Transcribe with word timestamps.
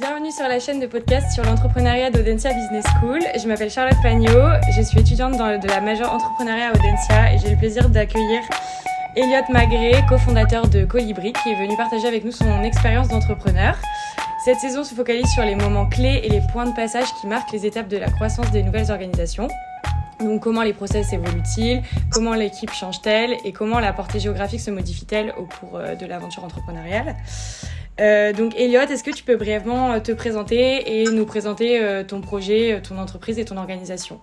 Bienvenue 0.00 0.32
sur 0.32 0.48
la 0.48 0.58
chaîne 0.58 0.80
de 0.80 0.86
podcast 0.86 1.30
sur 1.34 1.44
l'entrepreneuriat 1.44 2.10
d'Audencia 2.10 2.54
Business 2.54 2.86
School. 2.98 3.18
Je 3.38 3.46
m'appelle 3.46 3.68
Charlotte 3.68 3.98
Pagnot, 4.02 4.48
je 4.74 4.80
suis 4.80 4.98
étudiante 4.98 5.36
dans, 5.36 5.60
de 5.60 5.68
la 5.68 5.82
majeure 5.82 6.10
entrepreneuriat 6.10 6.68
à 6.68 6.70
Audencia 6.70 7.34
et 7.34 7.38
j'ai 7.38 7.50
le 7.50 7.56
plaisir 7.58 7.86
d'accueillir 7.90 8.40
Elliot 9.14 9.44
Magret, 9.50 10.02
cofondateur 10.08 10.68
de 10.68 10.86
Colibri, 10.86 11.34
qui 11.34 11.50
est 11.50 11.54
venu 11.54 11.76
partager 11.76 12.08
avec 12.08 12.24
nous 12.24 12.32
son 12.32 12.62
expérience 12.62 13.08
d'entrepreneur. 13.08 13.76
Cette 14.42 14.56
saison 14.56 14.84
se 14.84 14.94
focalise 14.94 15.30
sur 15.34 15.44
les 15.44 15.54
moments 15.54 15.86
clés 15.86 16.22
et 16.24 16.30
les 16.30 16.40
points 16.50 16.64
de 16.64 16.74
passage 16.74 17.12
qui 17.20 17.26
marquent 17.26 17.52
les 17.52 17.66
étapes 17.66 17.88
de 17.88 17.98
la 17.98 18.10
croissance 18.10 18.50
des 18.52 18.62
nouvelles 18.62 18.90
organisations. 18.90 19.48
Donc 20.18 20.42
comment 20.42 20.62
les 20.62 20.72
process 20.72 21.12
évoluent-ils, 21.12 21.82
comment 22.10 22.34
l'équipe 22.34 22.72
change-t-elle? 22.72 23.36
Et 23.44 23.52
comment 23.52 23.80
la 23.80 23.92
portée 23.92 24.18
géographique 24.18 24.60
se 24.60 24.70
modifie-t-elle 24.70 25.34
au 25.36 25.44
cours 25.44 25.78
euh, 25.78 25.94
de 25.94 26.06
l'aventure 26.06 26.44
entrepreneuriale? 26.44 27.16
Euh, 28.00 28.32
donc 28.32 28.54
Elliot, 28.56 28.80
est-ce 28.80 29.04
que 29.04 29.10
tu 29.10 29.22
peux 29.22 29.36
brièvement 29.36 29.92
euh, 29.92 30.00
te 30.00 30.12
présenter 30.12 31.00
et 31.00 31.04
nous 31.04 31.26
présenter 31.26 32.02
ton 32.08 32.20
projet, 32.20 32.80
ton 32.82 32.98
entreprise 32.98 33.38
et 33.38 33.44
ton 33.44 33.56
organisation? 33.56 34.18